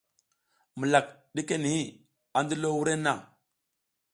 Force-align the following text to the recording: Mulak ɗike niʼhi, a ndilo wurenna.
Mulak 0.77 1.07
ɗike 1.33 1.55
niʼhi, 1.63 1.83
a 2.35 2.39
ndilo 2.43 2.67
wurenna. 2.77 3.13